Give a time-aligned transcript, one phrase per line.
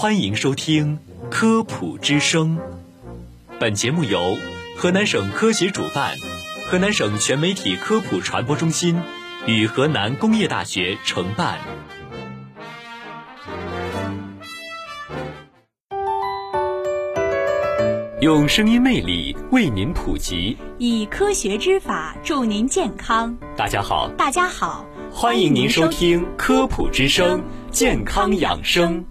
[0.00, 2.56] 欢迎收听《科普之声》。
[3.58, 4.38] 本节目由
[4.74, 6.16] 河南省科协主办，
[6.66, 8.98] 河南省全媒体科普传播中心
[9.46, 11.58] 与河南工业大学承办。
[18.22, 23.36] 用声音魅力为您普及，以科学之法助您健康。
[23.54, 29.04] 大家好，大家好，欢迎您收听《科普之声》健康养生。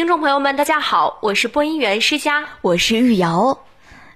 [0.00, 3.58] 听众朋友们，大家好，我是播音员施佳，我是玉瑶。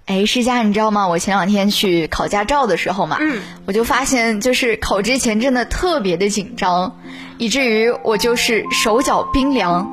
[0.07, 1.09] 哎，施佳，你知道吗？
[1.09, 6.97] 我前两天去考驾照的时候嘛，嗯，我就发现，就是考之前真的特别的紧张，
[7.37, 9.87] 以至于我就是手脚冰凉。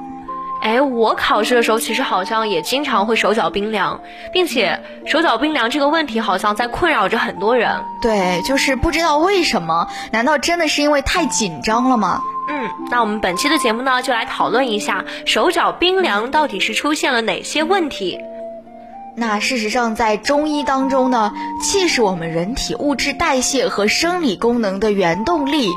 [0.62, 4.00] 哎，我考试的时候其实好像也经常会手脚冰凉，
[4.32, 7.84] 并且手脚冰凉这个问题好像在困扰着很多人。
[8.02, 12.22] 对，就是不知道为什么，难道真的是因为太紧张了吗？
[12.52, 18.20] 嗯，那我们本期的节目呢，就来讨论一下手脚冰凉到底是出现了哪些问题。
[19.16, 25.70] 那事实上，在中医当中呢，气是我们人体物质代谢和生理功能的原动力，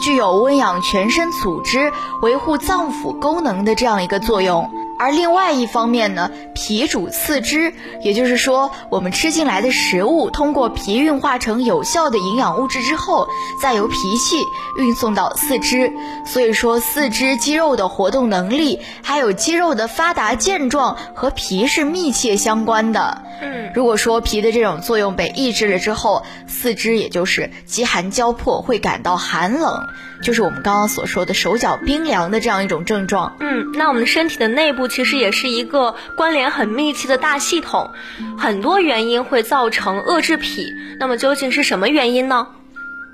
[0.00, 4.70] 具有温养全身组织、维护脏腑功能的这样一个作用。
[5.00, 13.26] 而另外一方面呢，脾主四肢，也就是说，我们吃进来的食物通过脾运化成有效的营养物质之后，
[13.62, 14.36] 再由脾气
[14.76, 15.90] 运送到四肢。
[16.26, 23.22] 所以说，四肢肌肉的活动能力，还有肌肉的发达健壮和脾是密切相关的。
[23.40, 29.88] 嗯，如果说脾的这种作用被抑制了之后，四肢也就是饥寒交迫，会感到寒冷，
[30.22, 33.34] 就是我们刚刚所说的手脚冰凉的这样一种症状。
[33.40, 37.92] 嗯，那我们身体的内部其实也是一个关联很密切的大系统，
[38.36, 40.74] 很多原因会造成恶制脾。
[40.98, 42.48] 那么究竟是什么原因呢？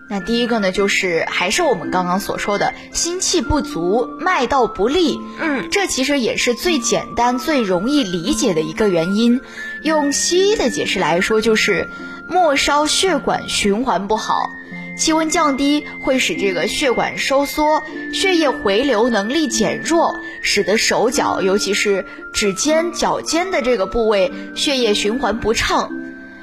[0.08, 5.20] 那第一个呢，就是还是我们刚刚所说的心气不足、脉道不利。
[5.40, 9.40] 嗯，这其实也是最简单、最容易理解的一个原因。
[9.82, 11.88] 用西医的解释来说，就是
[12.28, 14.48] 末梢血管循环不好，
[14.96, 25.92] 气温降低会使这个血管收缩，血液回流能力减弱，使得手脚，尤其是指尖、脚尖的这个部位血液循环不畅。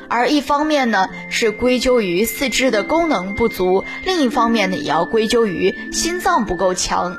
[0.07, 7.17] 而一方面呢，是归咎于四肢的功能不足；另一方面呢，也要归咎于心脏不够强。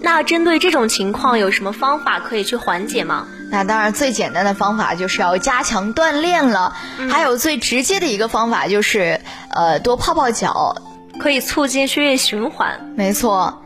[0.00, 3.28] 那针对这种情况，有什么方法可以去缓解吗？
[3.50, 6.74] 那当然，最简单的方法就是要加强锻炼了。
[7.10, 10.76] 还有最直接的一个方法就是，呃，多泡泡脚，
[11.20, 12.92] 可以促进血液循环。
[12.96, 13.60] 没错。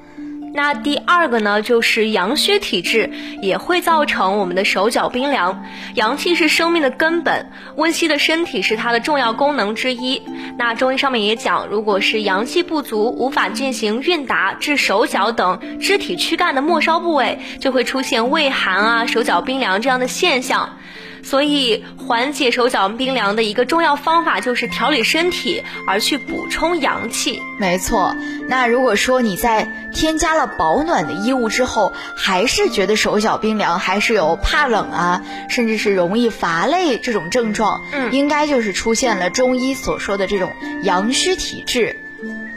[0.58, 5.62] 那第二个呢，就是阳虚体质也会造成我们的手脚冰凉。
[5.94, 10.20] 阳气是生命的根本，温煦的身体是它的重要功能之一。
[10.58, 20.77] 那中医上面也讲，如果是阳气不足，无法进行运达至手脚等肢体躯干的末梢部位，就会出现畏寒啊、手脚冰凉这样的现象。
[21.22, 27.40] 所以，缓解手脚冰凉的一个重要方法就是调理身体，而去补充阳气。
[27.58, 28.14] 没错。
[28.48, 40.50] 那如果说你在添加了保暖的衣物之后，还是觉得手脚冰凉，还是有怕冷啊，甚至是容易乏累这种症状，嗯，应该就是出现了中医所说的这种
[40.82, 42.00] 阳虚体质。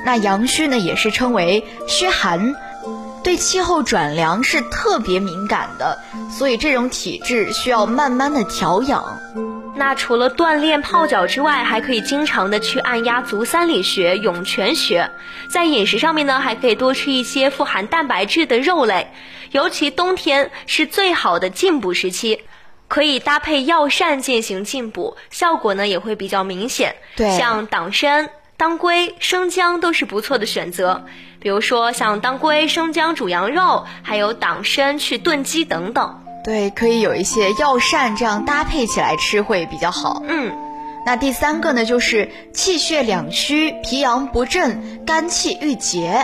[0.06, 2.56] 那阳虚呢，也是称为虚寒。
[3.24, 6.00] 对气候转凉是特别敏感的，
[6.38, 9.20] 所以这种体质需要慢慢的调养。
[9.76, 15.10] 那除了锻炼泡脚之外，还可以经常的去按压足三里穴、涌泉穴。
[15.50, 19.12] 在饮食上面呢，还可以多吃一些富含蛋白质的肉类，
[19.52, 22.42] 尤其冬天是最好的进补时期，
[22.88, 26.96] 可以搭配药膳进行进补，效果呢也会比较明显。
[27.16, 28.30] 对，像党参。
[28.58, 31.06] 当归、生姜都是不错的选择，
[31.41, 36.22] 比如说像当归、生姜煮羊肉，还有党参去炖鸡等等。
[36.44, 40.22] 对，可以有一些药膳这样搭配起来吃会比较好。
[40.28, 40.56] 嗯，
[41.06, 46.24] 那第三个呢，就是气血两虚、脾阳不振、肝气郁结。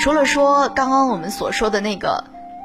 [0.00, 2.24] 除了说刚刚我们所说的那个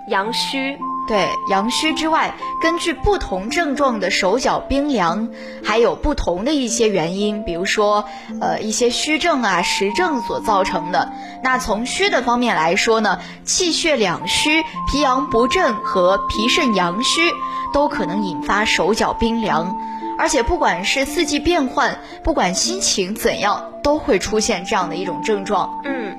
[0.10, 0.78] 阳虚。
[1.10, 5.28] 对阳虚之外，根据不同症状的手脚冰凉，
[5.64, 8.06] 还有不同的一些原因，比如说，
[8.40, 11.12] 呃，一些虚症啊、实症所造成的。
[11.44, 17.34] 那从虚的方面来说呢，气血两虚、脾阳不振和脾肾阳虚
[17.74, 19.76] 都可能引发手脚冰凉，
[20.20, 25.82] 而且不管是四季变换，不管心情怎样，都会出现这样的一种症状。
[25.86, 26.16] 嗯，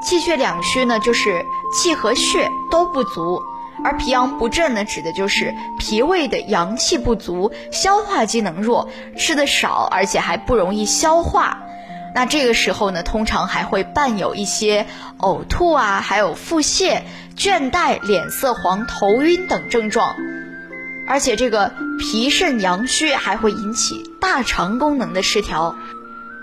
[0.00, 3.42] 气血两虚呢，就是气和血都不足。
[3.86, 11.62] 而脾阳不振呢，指的就是脾胃的阳气不足，消化机能弱，吃的少，而且还不容易消化。
[12.12, 14.86] 那这个时候呢，通常还会伴有一些
[15.18, 17.02] 呕吐啊，还有腹泻、
[17.36, 20.16] 倦怠、脸色黄、头晕等症状。
[21.06, 25.76] 而且这个脾肾阳虚还会引起大肠功能的失调。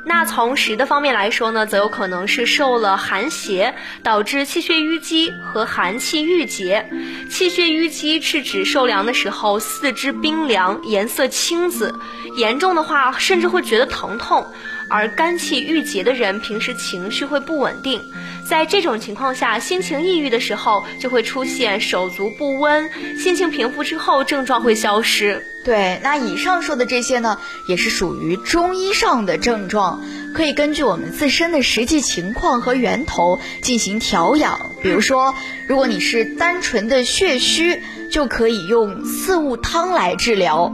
[0.06, 3.74] 那从实的方面来说呢，则有可能是受了寒邪，
[4.04, 6.86] 导致气血淤积和寒气郁结。
[7.30, 11.94] 气血淤积是指受凉的时候四肢冰凉，颜色青紫，
[12.38, 14.46] 严重的话甚至会觉得疼痛。
[14.94, 18.00] 而肝气郁结的人，平时情绪会不稳定，
[18.48, 22.88] 在这种情况下，心情抑郁的时候，就会出现手足不温。
[23.18, 25.44] 心情平复之后，症状会消失。
[25.66, 30.00] 对，那以上说的这些呢，也是属于中医上的症状，
[30.36, 34.60] 可以根据我们自身的实际情况和源头进行调养。
[34.84, 35.34] 比如说，
[35.68, 37.82] 如果你是单纯的血虚，
[38.12, 40.72] 就可以用四物汤来治疗。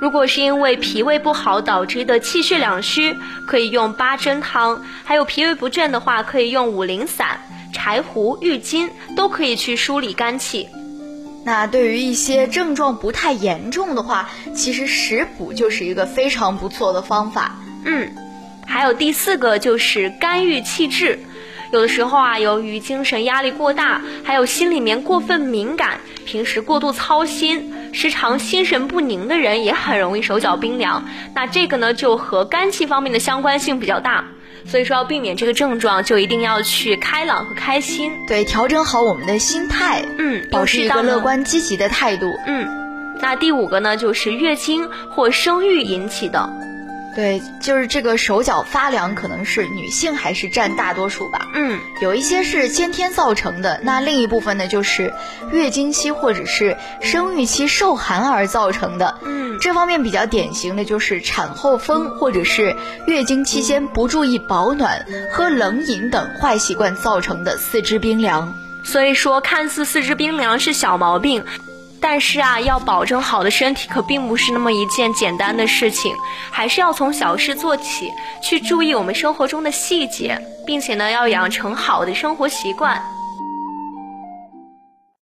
[0.00, 3.16] 如果是因为脾胃不好导致的气血两虚，
[3.46, 7.40] 可以用八珍汤；还有脾胃不振的话，可以用五苓散、
[7.72, 10.68] 柴胡、郁金，都可以去梳理肝气。
[11.44, 17.56] 那对于一些症状不太严重的话，其实食补就是一个非常不错的方法。
[17.84, 18.14] 嗯，
[18.66, 21.18] 还有第四个就是肝郁气滞。
[21.72, 31.04] 有的时候啊，由于精神压力过大，还有心里面过分敏感，平时过度操心，时常心神不宁的人，也很容易手脚冰凉。
[31.34, 34.24] 那这个呢，就和肝气方面的相关性比较大。
[34.64, 38.12] 所以说，要避免这个症状，就一定要去开朗和开心。
[38.26, 42.30] 对，调整好我们的心态，嗯，保持一个乐观积极的态度。
[42.46, 42.68] 嗯，
[43.20, 46.50] 那第五个呢，就是月经或生育引起的。
[47.18, 51.48] 对，就是这个手脚发凉，可能是女性还是占大多数吧。
[51.52, 55.12] 嗯，有一些是先天造成的，那另一部分呢，就是
[55.50, 59.18] 月经期或者是生育期受寒而造成的。
[59.24, 62.76] 嗯，这方面比较典型的就是产后风，或者是
[63.08, 68.54] 月经期间不注意保暖、喝冷饮等坏习惯造成的四肢冰凉。
[68.84, 71.44] 所以说，看似四肢冰凉是小毛病。
[72.00, 76.14] 但是啊，要保证好的身体可并不是那么一件简单的事情，
[76.50, 78.12] 还是要从小事做起，
[78.42, 83.17] 去注意我们生活中的细节，并且呢，要养成好的生活习惯。